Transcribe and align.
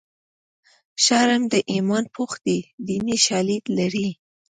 شرم 1.03 1.41
د 1.53 1.55
ایمان 1.71 2.03
پوښ 2.15 2.31
دی 2.45 2.59
دیني 2.87 3.17
شالید 3.25 3.63
لري 3.77 4.09